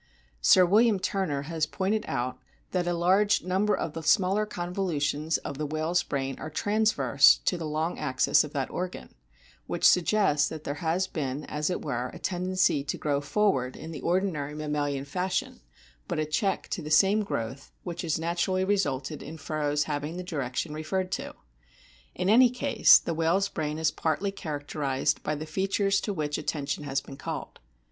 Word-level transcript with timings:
Sir 0.41 0.65
William 0.65 0.99
Turner 0.99 1.43
has 1.43 1.67
pointed 1.67 2.05
out 2.07 2.39
that 2.71 2.87
a 2.87 2.93
large 2.95 3.43
number 3.43 3.75
of 3.77 3.93
the 3.93 4.01
smaller 4.01 4.47
convolutions 4.47 5.37
of 5.37 5.59
the 5.59 5.65
whale's 5.67 6.01
brain 6.01 6.39
are 6.39 6.49
transverse 6.49 7.37
to 7.45 7.55
the 7.55 7.67
long 7.67 7.99
axis 7.99 8.43
of 8.43 8.51
that 8.53 8.71
organ, 8.71 9.13
which 9.67 9.87
suggests 9.87 10.49
that 10.49 10.63
there 10.63 10.81
has 10.81 11.05
been, 11.05 11.45
as 11.45 11.69
it 11.69 11.83
were, 11.85 12.09
a 12.09 12.17
tendency 12.17 12.83
to 12.83 12.97
grow 12.97 13.21
forward 13.21 13.75
in 13.77 13.91
the 13.91 14.01
ordinary 14.01 14.55
mammalian 14.55 15.05
fashion, 15.05 15.61
but 16.07 16.17
a 16.17 16.25
check 16.25 16.67
to 16.69 16.81
the 16.81 16.89
same 16.89 17.21
growth, 17.21 17.71
which 17.83 18.01
has 18.01 18.17
naturally 18.17 18.65
resulted 18.65 19.21
in 19.21 19.37
furrows 19.37 19.83
having 19.83 20.17
the 20.17 20.23
direction 20.23 20.73
referred 20.73 21.11
to. 21.11 21.35
In 22.15 22.27
any 22.27 22.49
case 22.49 22.97
the 22.97 23.13
whale's 23.13 23.49
brain 23.49 23.77
is 23.77 23.91
partly 23.91 24.31
characterised 24.31 25.21
by 25.21 25.35
the 25.35 25.45
features 25.45 26.01
to 26.01 26.11
which 26.11 26.39
atten 26.39 26.65
tion 26.65 26.85
has 26.85 27.01
been 27.01 27.17
called. 27.17 27.59